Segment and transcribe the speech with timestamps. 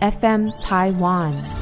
[0.00, 1.57] FM Taiwan。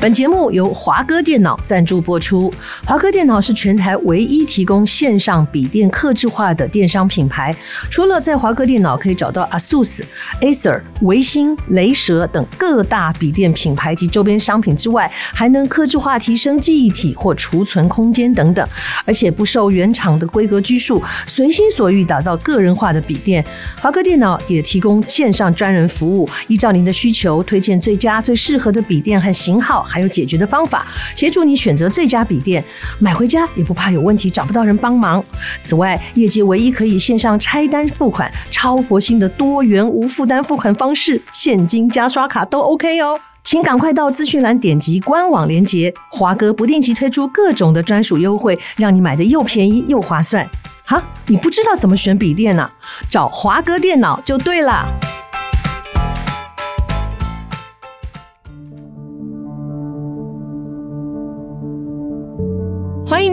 [0.00, 2.50] 本节目由华哥电脑赞助播出。
[2.86, 7.54] 华哥电脑是全台唯一提供线上笔电客制化的电商品牌。
[7.90, 10.00] 除了在华哥电脑可以找到 ASUS、
[10.40, 18.66] Acer、微星、雷蛇等各大笔电品牌及周边商品之外，还能客制化提升记忆体或储存空间等等，
[19.04, 23.44] 而且不受原厂的规格拘束，随心所欲打造个人化的笔电。
[23.78, 29.86] 华哥电脑也提供线上专人服务，依照您的需求推荐最佳最适合的笔电和型号。
[29.90, 32.64] 还有解决的方法，协助你选择最佳笔电，
[33.00, 35.22] 买回家也不怕有问题找不到人帮忙。
[35.60, 43.18] 此外，业界唯一可以线上拆单付款、超佛心的多元无负担付款方式，现金加刷卡都 OK 哦。
[43.42, 50.48] 请赶快到资讯栏点击官网链接，华哥不定期推出各种的专属优惠，让你买的又便宜又划算。
[50.84, 52.70] 哈，你不知道怎么选笔电呢？
[53.08, 54.86] 找华哥电脑就对了。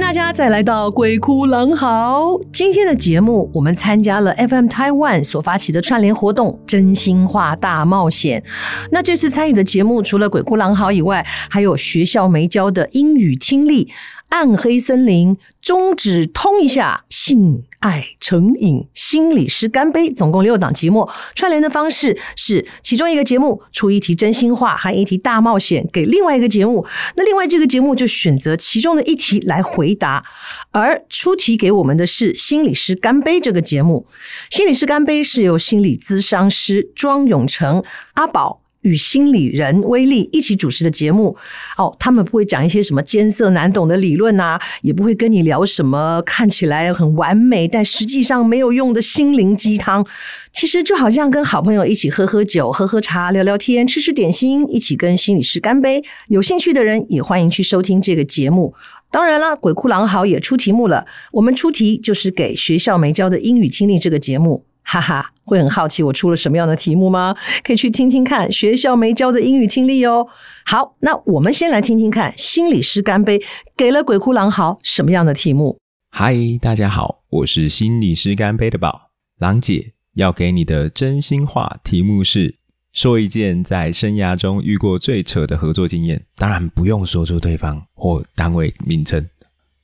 [0.08, 2.28] 大家再来到《鬼哭狼嚎》。
[2.54, 8.42] 今天的节目，我们参加了 FM Taiwan 所发起的串联活动“真心话大冒险”。
[8.90, 13.90] 那这次参与的节目，除了《鬼哭狼嚎》以外，还有学校没教的英语听力。
[14.30, 30.26] 暗黑森林，中指通一下，性爱成瘾，心理师干杯，总共六档节目串联的方式是，其中一个节目出一题真心话和一题大冒险给另外一个节目，那另外这个节目就选择其中的一题来回答，
[30.72, 34.08] 而出题给我们的是心理师干杯这个节目，
[34.50, 37.84] 心理师干杯是由心理咨商师庄永成
[38.16, 38.67] 阿宝。
[38.88, 41.36] 与心理人威力一起主持的节目
[41.78, 50.06] 哦，他们不会讲一些什么艰涩难懂的理论呐，也不会跟你聊什么看起来很完美但实际上没有用的心灵鸡汤。
[50.54, 56.02] 其实就好像跟好朋友一起喝喝酒、喝喝茶、聊聊天、吃吃点心，一起跟心理师干杯。
[56.30, 58.74] 有兴趣的人也欢迎去收听这个节目。
[59.12, 64.66] 当然了，鬼哭狼嚎也出题目了，我们出题就是给学校没教的英语听力这个节目。
[64.90, 67.36] 哈哈，会很好奇我出了什么样的题目吗？
[67.62, 70.26] 可以去听听看学校没教的英语听力哦。
[70.66, 73.44] 好，那我们先来听听看心理师干杯
[73.76, 75.78] 给了鬼哭狼嚎什么样的题目。
[76.10, 79.10] 嗨，大家好，我是心理师干杯的宝
[79.40, 82.56] 郎姐，要给你的真心话题目是
[82.94, 89.28] 说一件在生涯中遇过最扯的合作经验，当然不用说出对方或单位名称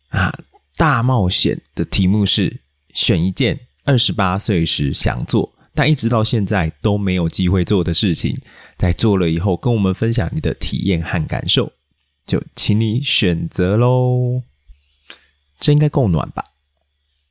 [0.08, 0.34] 啊。
[0.78, 2.62] 大冒险的题目是
[2.94, 3.60] 选一件。
[3.86, 8.38] 二十八岁时想做，但一直到现在都没有机会做的事情，
[8.78, 11.74] 在做了以后，跟我们分享你的体验和感受，
[12.26, 14.44] 就请你选择喽。
[15.60, 16.44] 这应该够暖吧？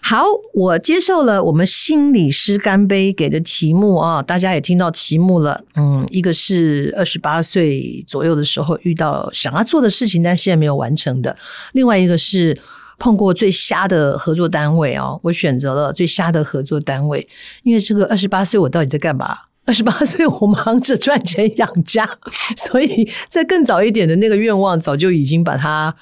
[0.03, 5.65] 好，我接受了我们心理师干杯给的题目啊，大家也听到题目了。
[5.77, 11.35] 嗯，一个是二十八岁左右的时候遇到想要做的事情，但现在没有完成的；
[11.73, 12.61] 另外一个是。
[13.03, 17.27] 碰过最瞎的合作单位哦，我选择了最瞎的合作单位，
[17.65, 19.37] 因为这个二十八岁我到底在干嘛？
[19.67, 22.09] 二十八岁我忙着赚钱养家，
[22.57, 25.93] 所以在更早一点的那个愿望早就已经把它，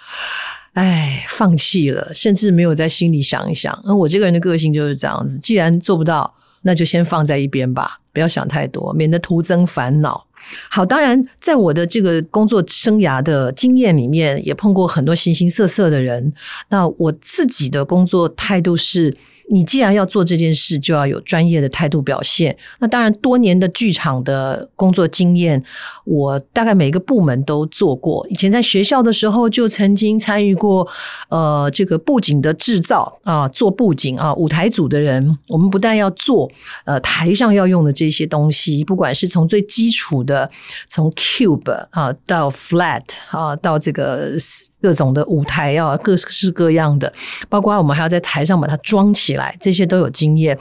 [0.74, 3.72] 哎，放弃了，甚至没有在心里想一想。
[3.86, 10.26] 而我这个人的个性就是这样子，既然做不到，那就先放在一边吧，不要想太多，免得徒增烦恼。
[10.68, 16.32] 好，当然，在我的这个工作生涯的经验里面，也碰过很多形形色色的人。
[16.68, 19.16] 那我自己的工作态度是，
[19.52, 22.56] 你既然要做这件事，就要有专业的态度表现。
[22.78, 25.62] 那当然，多年的剧场的工作经验，
[26.04, 28.24] 我大概每个部门都做过。
[28.30, 30.86] 以前在学校的时候，就曾经参与过，
[31.28, 36.50] 呃，这个布景的制造啊，做布景啊，舞台组的人，我们不但要做，
[36.84, 40.48] 呃，台上要用的这些东西，不管是从最基础的，
[40.88, 44.38] 从 cube 啊到 flat 啊，到这个
[44.80, 47.12] 各种的舞台啊，各式各样的，
[47.48, 49.40] 包括我们还要在台上把它装起来。
[49.40, 50.58] 来，这些都有经验。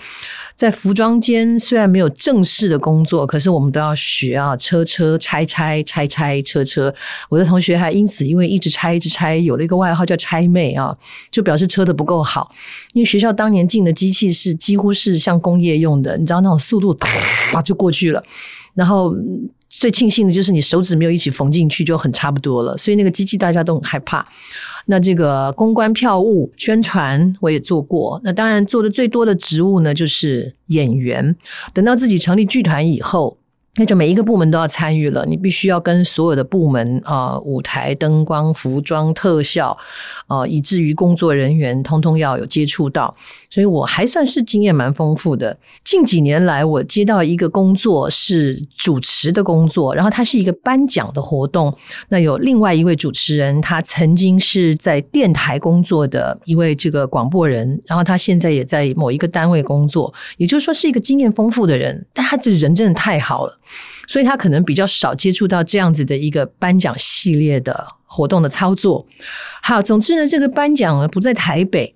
[0.55, 6.95] 在服装间虽然没有正式的工作，可是我们都要学啊，车车拆拆拆拆车车。
[7.27, 10.95] 我的同学还因此因为一直拆一直拆，有了一个外号叫“拆妹”啊，
[11.29, 12.55] 就表示车的不够好。
[12.93, 18.23] 因为学校当年进的机器是几乎是像工业用的，你知道那种速度，啪就过去了。
[18.73, 19.13] 然后
[19.79, 22.75] 最庆幸的就是你手指没有一起缝进去，就很差不多了。
[22.77, 24.27] 所以那个机器大家都很害怕。
[24.87, 31.33] 那这个公关票务宣传我也做过，那当然做的最多的职务呢，就是演员。
[31.73, 33.37] 等到自己成立剧团以后。
[33.75, 39.77] 那就每一个部门都要参与了，你必须要跟所有的部门啊、舞台、灯光、服装、特效，
[40.27, 43.15] 啊、以至于工作人员，通通要有接触到，
[43.49, 45.57] 所以我还算是经验蛮丰富的。
[45.85, 51.73] 近几年来，我接到一个工作是主持的工作，然后它是一个颁奖的活动。
[52.09, 63.57] 那有另外一位主持人，他曾经是在电台工作的一位这个广播人，然后他现在也在某一个单位工作，也就是说是一个经验丰富的人，但他这人真的太好了。
[64.07, 69.05] 所以他可能比较少接触到这样子的一个颁奖系列的活动的操作。
[69.61, 71.95] 好，总之呢，这个颁奖呢不在台北。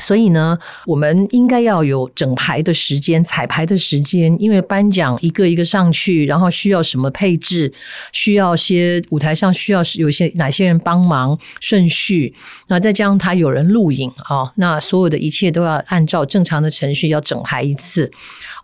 [0.00, 7.72] 所以呢，我们应该要有整排的时间、彩排的时间，因为颁奖一个一个上去，然后需要什么配置，
[8.10, 12.34] 需要些舞台上需要有些哪些人帮忙顺序，
[12.66, 18.10] 那再加上他有人录影啊，那所有的一切都要按照正常的程序要整排一次。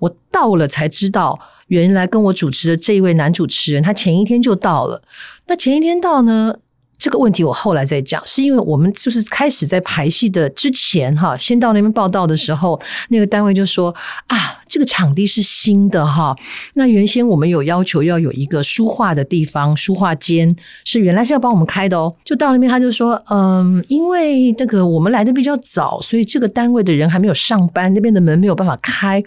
[0.00, 1.38] 我到了才知道，
[1.68, 5.02] 原来跟我主持的这一位男主持人，他前一天就到了。
[5.46, 6.56] 那前一天到呢？
[7.00, 13.92] 这个问题我后来再讲，是因为我们就是开始在排戏的之前哈，先到那边报道的时候，那个单位就说
[14.26, 16.34] 啊，这个场地是新的哈，
[16.74, 29.20] 那原先我们有要求要有一个书画的地方，书画间是原来是要帮我们开的哦，就到那边他就说，嗯，因为这个我们来的比较早，所以这个单位的人还没有上班，那边的门没有办法开，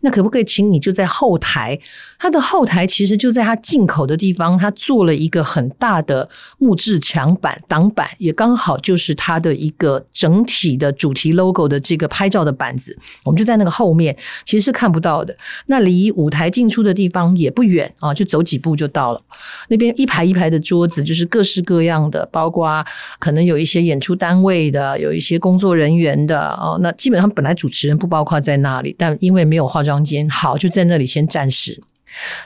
[0.00, 1.78] 那可不可以请你就在后台？
[2.18, 6.28] 他的后台其实就在他进口的地方，他做了一个很大的
[6.58, 12.98] 木质墙板挡板，也刚好就是他的一个整体的主题 logo 的这个拍照的板子。
[13.22, 15.36] 我们就在那个后面，其实是看看不到的。
[15.66, 19.20] 那离舞台进出的地方也不远啊，就走几步就到了。
[19.68, 22.82] 那边一排一排的桌子，就是各式各样的，包括
[23.18, 26.78] 可能有一些演出单位的，有一些工作人员的哦。
[26.80, 31.82] 那基本上本来主持人不包括在那里，但因为没有化妆间，好，就在那里先暂时。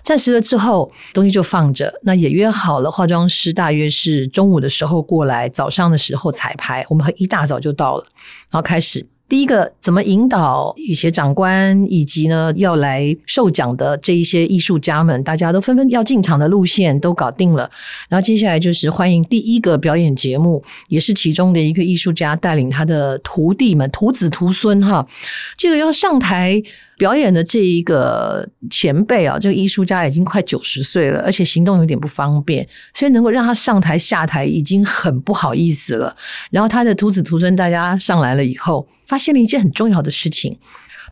[0.03, 1.95] 暂时了之后，东西就放着。
[2.03, 6.85] 那也约好了，化妆师大约是中午的时候过来，早上的时候彩排。
[6.89, 8.05] 我们一大早就到了，
[8.51, 9.07] 然后开始。
[9.33, 17.71] 第一个怎么引导一些长官，以及呢要来授奖的这一些艺术家们，大家都纷纷要进场的路线都搞定了。
[18.11, 25.09] 然后接下来就是欢迎第一个表演节目，也是其中的一个艺术家带领他的徒弟们、徒子徒孙哈，
[25.57, 26.63] 这个要上台。
[26.99, 32.65] 表演的这一个前辈啊，这个艺术家已经快九十岁了，而且行动有点不方便，
[32.95, 36.15] 所以能够让他上台下台已经很不好意思了。
[36.53, 40.59] 然后他的徒子徒孙大家上来了以后，发现了一件很重要的事情：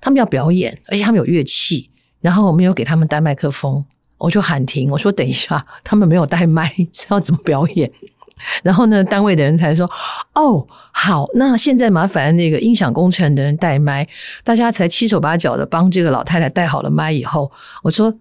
[0.00, 1.90] 他们要表演，而且他们有乐器，
[2.22, 3.84] 然后我没有给他们带麦克风，
[4.16, 7.92] 我就喊停，我说等一下，他们没有带麦，是要怎么表演？
[8.64, 9.84] 然后呢，单位的人才说
[10.32, 14.08] ：“哦，好，那现在麻烦那个音响工程的人带麦。”
[14.42, 18.14] 大家才七手八脚的帮这个老太太带好了麦以后，我说：“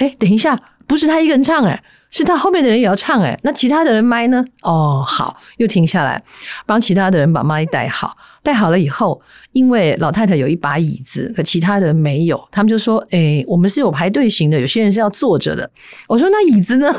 [0.00, 1.80] 哎，等一下，不是他一个人唱哎，
[2.10, 3.38] 是他后面的人也要唱哎。
[3.44, 4.44] 那其他的人麦呢？
[4.62, 6.20] 哦，好，又停下来
[6.66, 8.16] 帮其他的人把麦带好。
[8.42, 9.20] 带好了以后，
[9.52, 15.70] 因为老太太有一把椅子，可其他人没有，他们就说：‘哎，我们是有排队型的，有些人是要坐着的。’
[16.08, 16.92] 我说：‘那椅子呢？’”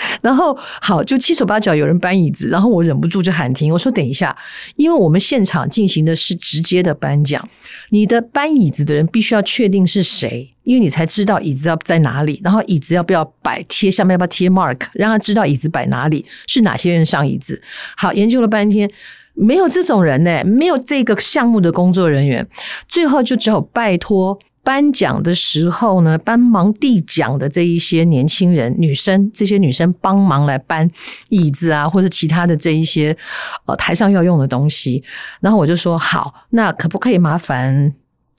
[0.22, 3.72] 然后好，就七手八脚有人搬椅子，然后我忍不住就喊停。
[3.72, 4.36] 我说：“等一下，
[4.76, 7.48] 因为我们现场进行的是直接的颁奖，
[7.90, 17.60] 你的搬椅子的人必须要确定是谁，因为你才知道椅子要在哪里，然后椅子要不要摆贴下面要不要贴 mark，让他知道椅子摆哪里，是哪些人上椅子。
[17.96, 18.90] 好，研究了半天，
[19.34, 22.46] 没有这种人呢，没有这个项目的工作人员，
[22.86, 30.86] 最后就只好拜托。”颁奖的时候呢，帮忙递奖的这一些年轻人、女生，这些女生帮忙来搬
[31.30, 33.16] 椅子啊，或者其他的这一些
[33.64, 35.02] 呃台上要用的东西。
[35.40, 37.94] 然后我就说好，那可不可以麻烦？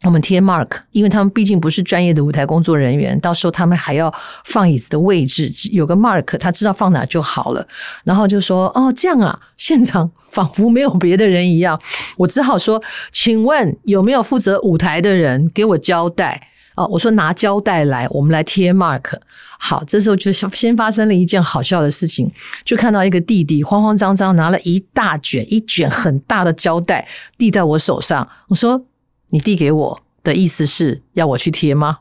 [0.05, 4.13] 我们贴 mark，因为他们毕竟不是专业的舞台工作人员，到时候他们还要
[4.45, 7.67] 放椅子的位置，有个 mark，他知道放哪就好了。
[8.05, 11.77] 然后就说：“哦，这样啊。”现场 仿佛没有别的人一样，
[12.15, 19.13] 我只好说：“请问有没有负责舞台的人给我交代？”哦，我说拿胶带来，我们来贴 mark。
[19.59, 22.31] 好，这时候就先发生了一件好笑的事情，
[22.63, 27.05] 就看到一个弟弟慌慌张张拿了一大卷、一卷很大的胶带
[27.37, 28.85] 递在我手上，我说。
[29.29, 31.99] 你递给我的意思是要我去贴吗？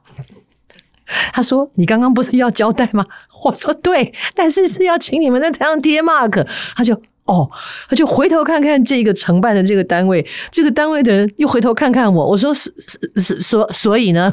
[1.33, 3.07] 他说：“你刚刚不是要交代吗？”
[3.45, 6.95] 我说：“对，但是是要请你们在台上贴 mark。”他就
[7.25, 7.51] 哦，
[7.89, 12.27] 他就回头看看这个承办的这个单位，这个单位的人又回头看看我。
[12.27, 14.33] 我说：“是是是，所所以呢？”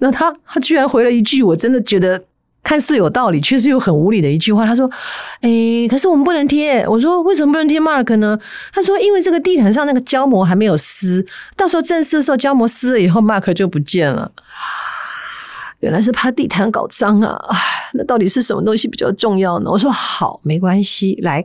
[0.00, 2.24] 那他他居然回了一句，我真的觉得。
[2.64, 4.64] 看似有道理，确实又很无理的一句话。
[4.64, 4.88] 他说
[5.42, 8.38] ：“诶、欸，可是我们不能贴。”我说：“为什么不能贴 mark 呢？”
[8.72, 11.26] 他说：“因为这个地毯上那个胶膜还没有撕，
[11.56, 14.30] 到时候正式的时候胶膜撕了以后，mark 就不见了。
[15.80, 17.36] 原来是怕地毯搞脏啊！
[17.94, 21.18] 那到底是什么东西比较重要呢？”我说：“好，没关系。
[21.22, 21.44] 来，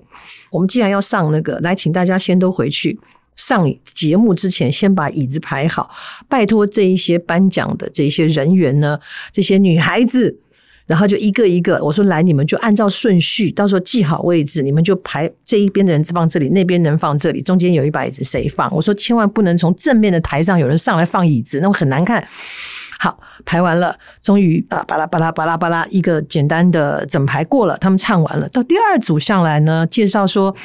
[0.51, 2.99] 我们既然要上那个，来，请大家先都回去
[3.35, 5.89] 上节目之前，先把椅子排好。
[6.29, 8.99] 拜托这一些颁奖的这些人员呢，
[9.33, 10.39] 这些女孩子。”
[10.87, 18.73] 然后就一个一个，我说来，你们就按照顺序，到时候记好位置，你们就排这一边的人放这里，那边人放这里，中间有一把椅子谁放？
[18.73, 22.25] 我说千万不能从正面的台上有人上来放椅子，那会很难看。
[22.97, 30.55] 好，排完了，终于啊，巴拉巴拉巴拉巴拉，一个简单的整排过了，他们唱完了，到第二组上来呢，介绍说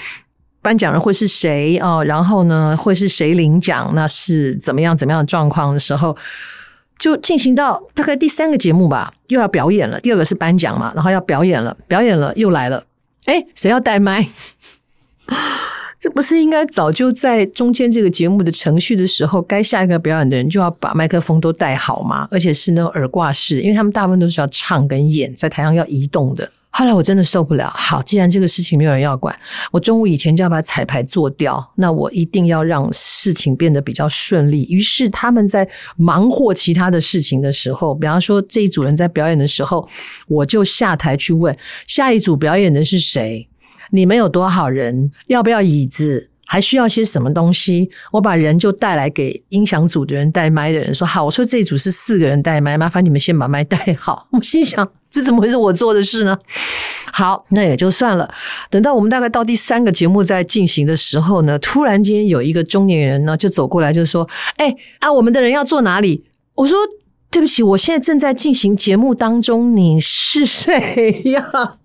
[0.63, 6.17] 颁奖人会是谁哦，然后呢会是谁领奖，那是怎么样怎么样的状况的时候。
[7.03, 9.99] 就进行到大概第三个节目吧，又要表演了。
[9.99, 12.85] 第二个是颁奖嘛，然后要表演了，表演了又来了。
[13.25, 14.25] 哎，谁要带麦？
[15.99, 22.29] 这不是应该早就在中间这个节目的程序的时候，该下一个表演的人就要把麦克风都带好吗？
[22.31, 26.49] 而且是那种耳挂式，因为他们大部分都是要唱跟演，在台上要移动的。
[26.75, 29.39] 后来我真的受不了，好，既然这个事情没有人要管，
[29.71, 34.65] 我中午以前就要把彩排做掉，那我一定要让事情变得比较顺利。
[34.71, 39.87] 于是他们在忙活其他的事情的时候，比方说这一组人在表演的时候，
[40.27, 43.47] 我就下台去问下一组表演的是谁？
[43.91, 45.13] 你们有多少人？
[45.27, 46.31] 要不要椅子？
[46.47, 47.91] 还需要些什么东西？
[48.11, 54.27] 我把人就带来给音响组的人带麦的人说好，我说这组是四个人带麦，麻烦你们先把麦带好。
[54.33, 54.91] 我心想。
[55.13, 56.37] 这怎么会是我做的事呢？
[57.13, 58.29] 好，那也就算了。
[58.71, 64.27] 等到我们大概到第三个节目在进行的时候呢，突然间有一个中年人呢就走过来，就说
[64.57, 66.25] ：“哎，啊，我们的人要坐哪里？”
[66.57, 66.79] 我说
[67.31, 71.77] ：“对不起，我现在正在进行节目当中，你是谁呀？”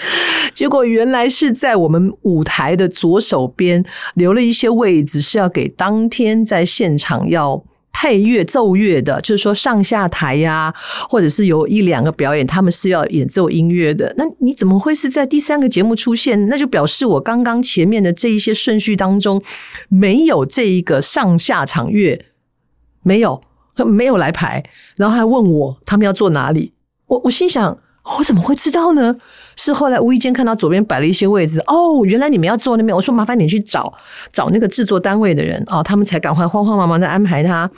[0.52, 3.82] 结果原来是在我们舞台的左手边
[4.12, 7.64] 留了一些位置，是要给当天在现场要。
[7.92, 10.72] 配乐奏乐的，就是说上下台呀、
[11.08, 14.14] 或者是有一两个表演，他们是要演奏音乐的。
[14.16, 16.48] 那你怎么会是在第三个节目出现？
[16.48, 19.42] 那就表示我刚刚前面的这一些顺序当中
[19.88, 22.24] 没有这一个上下场乐，
[23.02, 23.42] 没有，
[23.86, 24.62] 没有来排，
[24.96, 26.72] 然后还问我他们要坐哪里。
[27.06, 27.78] 我我心想。
[28.16, 29.14] 我怎么会知道呢？
[29.54, 32.94] 是后来无意间看到左边摆了一些位置，哦，原来你们要坐那边。
[32.94, 33.92] 我说麻烦你去找
[34.32, 37.68] 找那个制作单位的人哦，他们才赶快慌慌忙忙的安排他。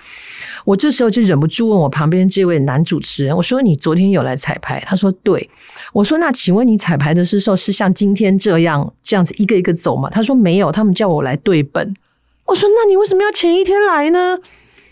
[0.66, 4.78] 我这时候就忍不住问我旁边这位男主持人，我说你昨天有来彩排？
[4.86, 5.48] 他说对。
[5.94, 10.10] 我说那请问你彩排的时候是像今天这样这样子一个一个走吗？
[10.10, 11.94] 他说没有，他们叫我来对本。
[12.44, 14.38] 我说那你为什么要前一天来呢？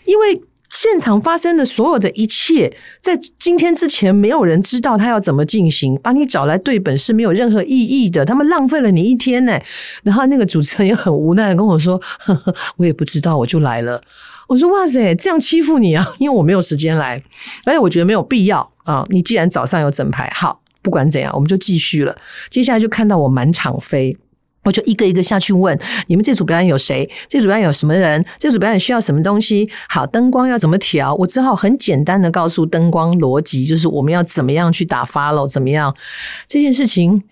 [0.05, 0.41] 因为。
[0.69, 2.71] 现场发生的所有的一切，
[3.01, 5.99] 在今天之前，没有人知道他要怎么进行。
[6.01, 9.59] 把你找来对本是没有任何意义的，他们浪费了你一天呢。
[10.03, 14.01] 然后那个主持人也很无奈的跟我说呵呵：“我也不知道，我就来了。”
[14.47, 16.13] 我说：“哇塞，这样欺负你啊！
[16.19, 17.21] 因为我没有时间来，
[17.65, 19.05] 而且我觉得没有必要啊。
[19.09, 22.15] 你既然早上有整排，好，不管怎样，我们就继续了。
[22.49, 24.15] 接下来就看到我满场飞。”
[24.69, 27.09] 我就一个一个下去问，你们这组表演有谁？
[27.27, 28.23] 这组表演有什么人？
[28.37, 29.67] 这组表演需要什么东西？
[29.89, 31.15] 好，灯光要怎么调？
[31.15, 35.95] 我只好很简单的告诉灯光逻辑，就是我们要怎么样去打 follow，怎么样？
[36.47, 37.23] 这件事情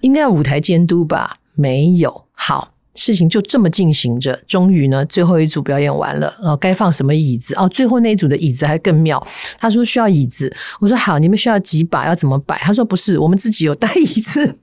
[0.00, 1.36] 应该要舞台监督吧？
[1.54, 2.24] 没有。
[2.32, 4.40] 好，事情就这么进行着。
[4.48, 7.54] 终于呢，最后一组表演完了，哦，该放什么椅子？
[7.56, 9.24] 哦，最后那一组的椅子还更妙。
[9.58, 10.50] 他说需要椅子，
[10.80, 12.06] 我说好，你们需要几把？
[12.06, 12.56] 要怎么摆？
[12.58, 14.58] 他说不是，我们自己有带椅子。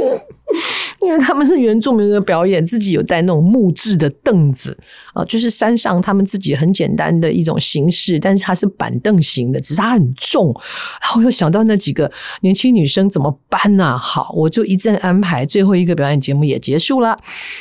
[1.00, 4.76] 因为他们是原住民的表演，自己有带那种木质的凳子
[5.14, 10.46] 啊，就是山上他们自己很简单的一种形式，但是它是板凳型的，只是它很重。
[11.00, 12.10] 然后我又想到那几个
[12.42, 13.96] 年轻女生怎么办呢？
[13.96, 17.18] 好，我就一阵安排，最后一个表演节目也结束了，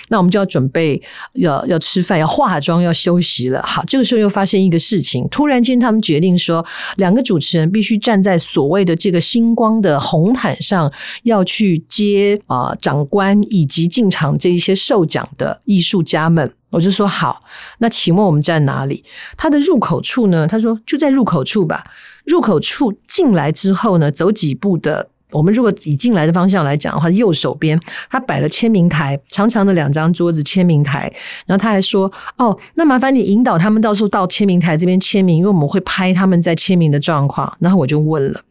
[0.10, 1.01] 那我们就要准备
[1.34, 3.62] 要要吃饭、要化妆、要休息了。
[3.63, 6.65] 好，这个时候又发生一个事情，突然间他们决定说，
[6.98, 10.91] 两个主持人必须站在所谓的这个星光的红毯上，
[11.24, 13.39] 要去接啊、长官。
[13.50, 17.41] 以及进场这一些受奖的艺术家们，我就说好，
[17.79, 19.03] 那请问我们站哪里？
[19.38, 20.48] 他的入口处呢？
[20.48, 21.83] 他说就在入口处吧。
[22.25, 31.12] 入口处进来之后呢，走几步的，我们如果以进来的方向来讲的话，右手边他摆了签名台，长长的两张桌子签名台。
[31.45, 38.41] 然后他还说：“哦，那麻烦你引导他们到时候到签名台这边签名，因为我们会拍他们在签名的状况。”然后我就问了：“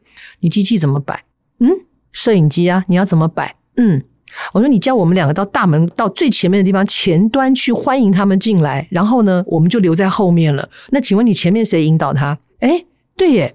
[0.40, 1.24] 你机器怎么摆？
[1.60, 1.70] 嗯，
[2.12, 3.54] 摄影机啊，你要怎么摆？
[3.78, 4.02] 嗯。”
[4.52, 10.68] 我说：“你叫我们两个到大门到最前面的地方前端去欢迎他们进来，然后呢，我们就留在后面了。
[10.90, 12.38] 那请问你前面谁引导他？
[12.60, 12.84] 诶，
[13.16, 13.54] 对耶，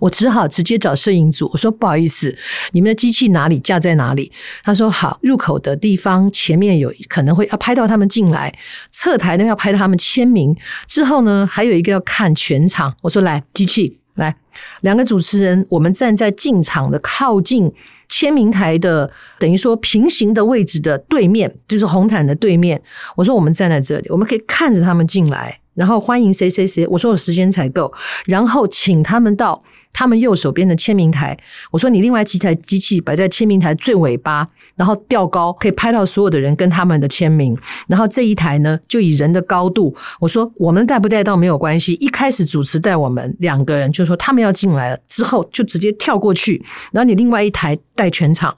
[0.00, 1.50] 我只好直接找摄影组。
[1.52, 2.34] 我说不好意思，
[2.72, 4.32] 你们的机器哪里架在哪里？
[4.64, 8.58] 他说好，入口的地方前面有可能会要拍到他们进来，
[8.90, 10.56] 侧台呢要拍到他们签名，
[10.88, 12.96] 之后呢还有一个要看全场。
[13.02, 14.34] 我说来，机器来，
[14.80, 17.70] 两个主持人，我们站在进场的靠近。”
[18.16, 22.80] 签名台的等于说平行的位置的对面，就是红毯的对面。
[23.14, 26.86] 我说我们站在这里，我们可以看着他们进来，然后欢迎谁谁谁。
[26.86, 27.92] 我说我时间才够，
[28.24, 29.62] 然后请他们到。
[29.96, 31.34] 他们右手边的签名台，
[31.70, 37.56] 我说你另外几台机器摆在签名台最尾巴，然后吊高可以拍到所有的人跟他们的签名。
[37.88, 41.94] 然后这一台呢，就以人的高度，我说我们带不带到没有关系。
[41.94, 46.62] 一开始主持带我们两个人，就说他们要进来了之后，就直接跳过去。
[46.92, 48.54] 然后你另外一台带全场，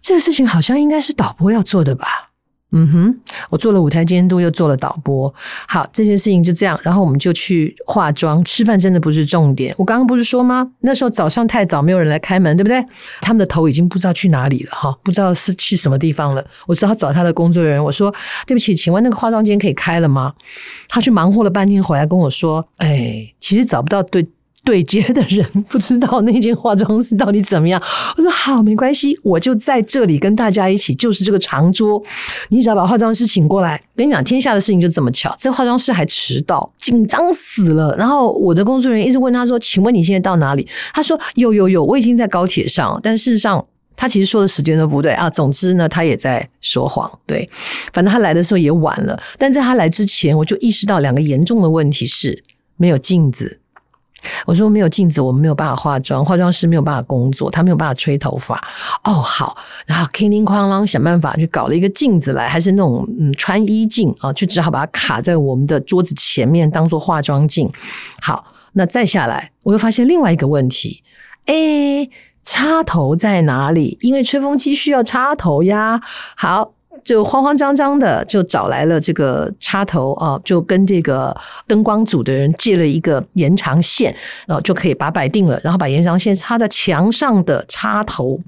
[0.00, 2.30] 这个事情好像应该是导播要做的吧。
[2.76, 5.32] 嗯哼，我做了舞台监督，又做了导播。
[5.66, 9.74] 好，这件事情就这样，然后我们就去化妆、吃饭，真的不是重点。
[9.78, 10.70] 我刚刚不是说吗？
[10.80, 12.84] 那时候早上太早，没有人来开门，对不对？
[13.22, 16.46] 他们的头已经不知道去哪里了，哈，不知道是去什么地方了。
[16.66, 18.14] 我只好找他的工作人员，我说
[18.46, 20.34] ：“对不起，请问那个化妆间可以开了吗？”
[20.86, 24.26] 他去忙活了半天，回来跟我说：“哎，其实找不到对。”
[24.66, 27.80] 对接的人 不知道那间化妆室到底怎么样。
[28.16, 32.02] 我说好，没关系，我就在这里跟大家一起，就是这个长桌，
[32.48, 33.80] 你只要把化妆师请过来。
[33.94, 37.94] 跟你讲，天下的事情就这么巧，这化妆师还迟到，紧张死了。
[37.96, 45.30] 然后我的工作人员一直问他说：“请问你现在到哪里？”他说：“有有有，我已经在高铁上。”但事实上，他其实说的时间都不对啊。
[45.30, 47.08] 总之呢，他也在说谎。
[47.24, 47.48] 对，
[47.92, 49.18] 反正他来的时候也晚了。
[49.38, 52.42] 但在他来之前，我就意识到两个严重的问题是
[52.76, 53.60] 没有镜子。
[54.44, 58.56] 我说没有镜子，我们没有办法化妆，化妆师没有办法工作，他没有办法吹头发。
[59.04, 67.70] 哦，好，然后叮叮哐啷想办法去搞了一个镜子来，还是那种嗯穿衣镜啊，就只好把它卡在我们的桌子前面当做化妆镜。
[68.20, 71.02] 好，那再下来，我又发现另外一个问题，
[71.46, 72.10] 诶，
[72.42, 73.98] 插头在哪里？
[74.00, 76.00] 因为吹风机需要插头呀。
[76.36, 76.75] 好。
[77.06, 81.34] 就慌慌张张的就找来了这个插头啊，就跟这个
[81.68, 84.12] 灯光组的人借了一个延长线，
[84.44, 88.40] 然后就可以把摆定了，然后把延长线插在墙上的插头。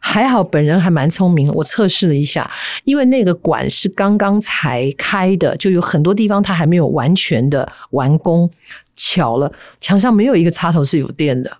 [0.00, 2.50] 还好本人还蛮聪明，我测试了一下，
[2.82, 8.50] 因为那个管是刚刚才开的，就有很多地方它还没有完全的完工。
[8.96, 11.58] 巧了，墙上没有一个插头是有电的，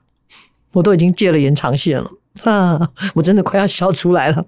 [0.73, 2.11] 我都已经借了延长线了
[2.45, 4.45] 啊，我真的快要笑出来了。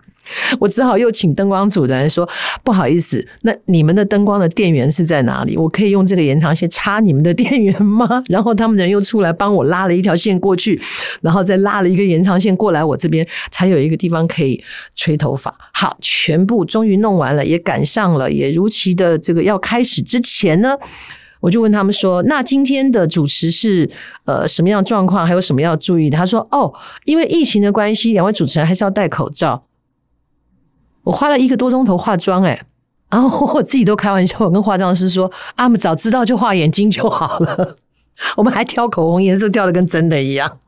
[0.58, 2.26] 我只好又请灯光组的人说
[2.64, 5.54] ：“不好意思，那你们的灯光的电源是在哪里？
[5.54, 10.80] 我可以用这个延长线插你们的电源吗？” 然后他们人又出来帮我拉了一条线过去，
[11.20, 14.64] 然后再拉了一个延长线过来，我这边才有一个地方可以
[14.96, 15.54] 吹头发。
[15.74, 20.74] 好，全部终于弄完了，也赶上了，也如期的这个要开始之前呢，
[21.44, 23.90] 我就问他们说：“那今天的主持是
[24.24, 25.26] 呃什么样状况？
[25.26, 26.72] 还有什么要注意？”他说：“哦，
[27.04, 29.66] 因为疫情的关系，两位主持人还是要戴口罩。”
[31.04, 32.62] 我花了一个多钟头化妆，诶，
[33.10, 37.76] 然后我自己都开玩笑，我跟化妆师说：“啊，我们早知道就画眼睛就好了。”
[38.38, 40.60] 我们还挑口红颜色，挑的跟真的一样。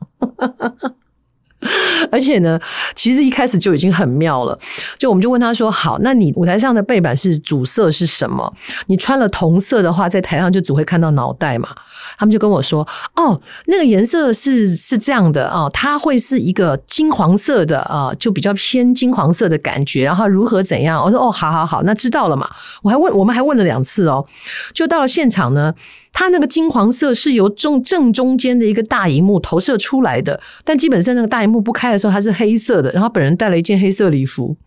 [2.11, 2.59] 而且呢，
[2.95, 4.57] 其实一开始就已经很妙了。
[4.97, 8.53] 就我们就问他说：“好，那你舞台上的背板是主色是什么？
[8.85, 11.69] 你穿了同色的话，在台上就只会看到脑袋嘛。”
[12.17, 20.03] 他们就跟我说：“哦，那个颜色是是这样的哦，它会是一个金黄色的啊，就比较偏金黄色的感觉。
[20.05, 22.47] 然后如何怎样？”我说：“哦，好好好，那知道了嘛。”
[22.83, 24.25] 我还问，我们还问了两次哦。
[24.73, 25.73] 就到了现场呢。
[26.19, 32.91] 它那个金黄色是由中正中间的一个大萤幕投射出来的，但基本上那个大萤幕不开的时候，它是黑色的。
[32.91, 34.57] 然后本人带了一件黑色礼服，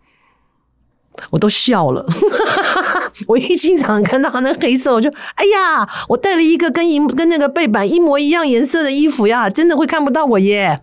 [1.31, 2.05] 我都笑了。
[3.27, 10.79] 我一经常看到那黑色，我就哎呀，我带了一个跟银跟那个背板一模一样颜色的衣服呀，真的会看不到我耶。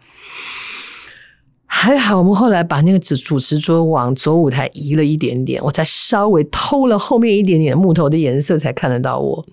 [1.64, 9.46] 还好，我们后来把那个主主持桌往左舞台移了一点点，我才稍微偷了后面一点点木头的颜色，才看得到我。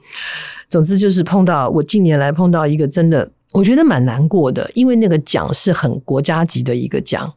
[0.69, 7.32] 总之就是碰到我近年来碰到一个真的，我觉得蛮难过的，因为那个奖是很国家级的一个奖。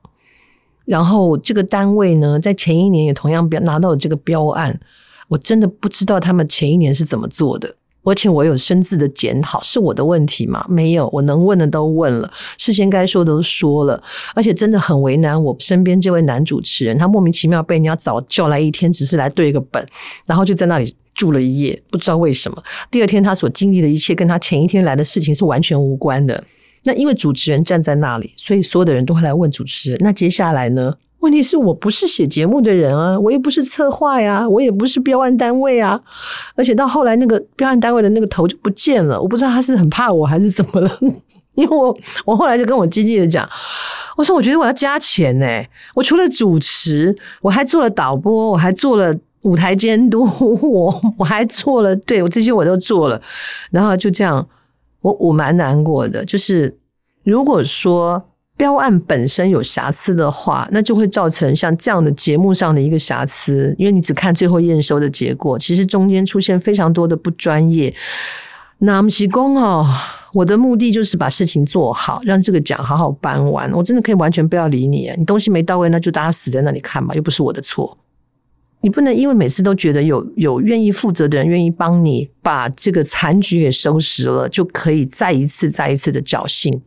[0.85, 4.81] 然后这个单位呢，在前一年也同样标拿到了这个标案，
[5.29, 7.75] 我真的不知道他们前一年是怎么做的。
[8.05, 10.65] 而且我有深自的检讨，是我的问题吗？
[10.67, 14.03] 没有，我能问的都问了，事先该说的都说了，
[14.35, 19.87] 而且真的很为难我身边这位男主持人，他莫名其妙被人家早叫来一天，只是来对一个本，
[20.25, 22.63] 然后就在那里住了一夜，不知道为什么。
[22.93, 26.43] 第二天他所经历的一切，跟他前一天来的事情是完全无关的。
[26.85, 29.99] 那因为主持人站在那里，所以所有的人都会来问主持人。
[30.01, 30.95] 那接下来呢？
[31.19, 36.01] 问题是我不是写节目的人啊，我也不是策划呀，我也不是标案单位啊。
[36.55, 40.99] 而且到后来，那个标案单位的那个头就不见了，我不知道他是很怕我还是怎么了。
[41.57, 43.47] 因为我我后来就跟我经纪人讲，
[44.17, 45.47] 我说我觉得我要加钱呢。
[45.93, 50.25] 我除了主持，我还做了导播，我还做了舞台监督，
[50.63, 53.21] 我我还做了，对，我这些我都做了。
[53.71, 54.47] 然后就这样。
[55.01, 56.77] 我我蛮难过的，就是
[57.23, 58.21] 如果说
[58.57, 67.95] 标案本身有瑕疵的话，那就会造成像这样的节目上的一个瑕疵，因为你只看最后验收的结果，其实中间出现非常多的不专业。
[68.79, 69.87] 那不是说哦，
[70.35, 73.73] 我的目的就是把事情做好，让这个奖好好颁完。
[73.73, 77.97] 我真的可以完全不要理你，你东西没到位，那就大家死在那里看吧，又不是我的错。
[78.81, 86.81] 你不能因为每次都觉得有有愿意负责的人愿意帮你把这个残局给收拾了，就可以再一次再一次的侥幸，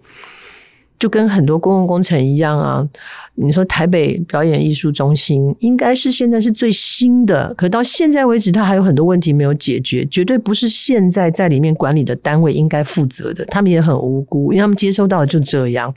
[0.98, 2.88] 就跟很多公共工程一样啊。
[3.36, 13.44] 你说台北表演艺术中心应该是现在是最新的，可到现在为止，它还有很多问题没有解决，绝对不是现在在里面管理的单位应该负责的。
[13.46, 15.94] 他们也很无辜，因为他们接收到的就这样。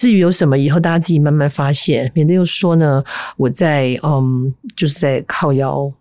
[0.00, 3.04] 至于有什么，以后大家自己慢慢发现，免得又说呢，
[3.36, 5.92] 我在嗯，就是在靠腰，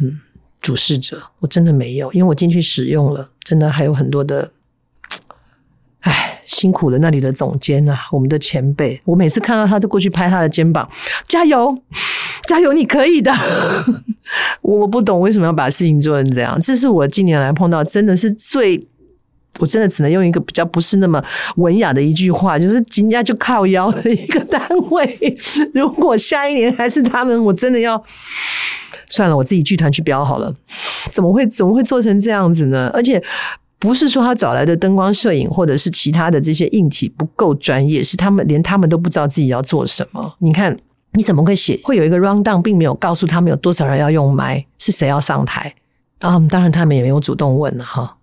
[0.00, 0.20] 嗯，
[0.60, 4.52] 主事者，我真的没有，因为我进去使用了，真的还有很多的，
[6.02, 10.88] 唉，辛苦了那里的总监啊，我们的前辈，我每次看到他都过去拍他的肩膀，
[11.26, 11.76] 加油，
[12.46, 13.32] 加油，你可以的。
[14.62, 18.86] 我不懂为什么要把事情做成这样，这是我近年来碰到真的是最。
[19.58, 21.22] 我真的只能用一个比较不是那么
[21.56, 25.38] 文雅的一句话，就是人家就靠腰的一个单位。
[25.74, 28.02] 如果下一年还是他们，我真的要
[29.06, 30.54] 算了，我自己剧团去标好了。
[31.12, 32.90] 怎么会怎么会做成这样子呢？
[32.94, 33.22] 而且
[33.78, 40.34] 不是说他找来的灯光摄影或者是其他的这些硬体不够专业，是他们连他们都不知道自己要做什么。
[40.38, 40.74] 你看
[41.12, 41.78] 你怎么会写？
[41.82, 45.74] 会有一个 rundown，并没有告诉他们有多少人要用麦，是谁要上台
[46.20, 46.38] 啊？
[46.48, 48.16] 当然他们也没有主动问了哈。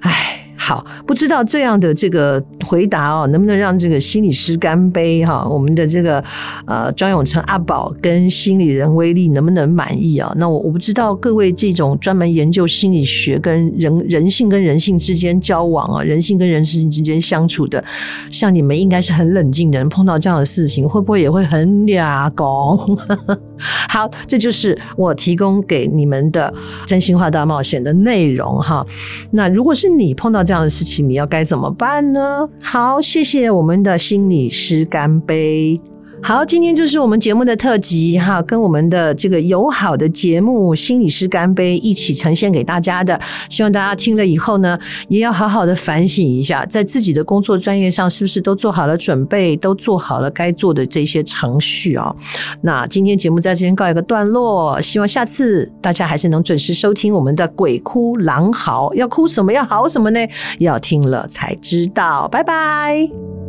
[0.00, 0.35] 唉。
[0.66, 5.46] 好，不知道这样的这个回答哦，能不能让这个心理师干杯哈？
[5.48, 6.22] 我们的这个
[6.66, 10.34] 呃庄永成阿宝跟心理人威力能不能满意啊？
[10.36, 17.84] 那我我不知道各位这种专门研究心理学跟人人性跟人性之间交往啊，人性跟人性之间相处的，
[18.28, 22.98] 像你们应该是很冷静的人，碰到这样的事情会不会也会很俩公？
[23.88, 26.52] 好，这就是我提供给你们的
[26.86, 28.86] 真心话大冒险的内容哈。
[29.30, 32.48] 那如果是你碰到这样的事情，你要该怎么办呢？
[32.60, 35.80] 好，谢谢我们的心理师干杯。
[36.26, 43.20] 好，今天就是我们节目的特辑哈，跟我们的这个友好的节目《心理师干杯》一起呈现给大家的。
[43.48, 52.12] 希望大家听了以后呢，也要好好的反省一下，在自己的工作专业上是不是都做好了准备，都做好了该做的这些程序啊。
[52.60, 60.18] 那今天节目在这边告一个段落，希望下次大家还是能准时收听我们的《鬼哭狼嚎》，要哭什么，要嚎什么呢？
[60.58, 62.26] 要听了才知道。
[62.26, 63.45] 拜拜。